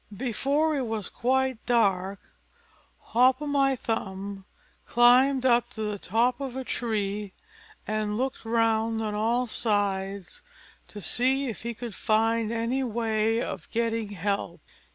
[0.17, 2.19] Before it was quite dark,
[3.13, 4.45] Hop o' my thumb
[4.87, 7.33] climbed up to the top of a tree,
[7.85, 10.41] and looked round on all sides
[10.87, 14.61] to see if he could find any way of getting help.